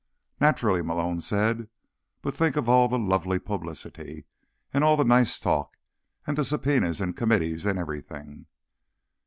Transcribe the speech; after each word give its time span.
"Naturally," 0.39 0.81
Malone 0.81 1.21
said. 1.21 1.69
"But 2.23 2.33
think 2.33 2.55
of 2.55 2.67
all 2.67 2.87
the 2.87 2.97
lovely 2.97 3.37
publicity. 3.37 4.25
And 4.73 4.83
all 4.83 4.97
the 4.97 5.03
nice 5.03 5.39
talk. 5.39 5.77
And 6.25 6.35
the 6.35 6.43
subpoenas 6.43 6.99
and 7.01 7.15
committees 7.15 7.67
and 7.67 7.77
everything." 7.77 8.47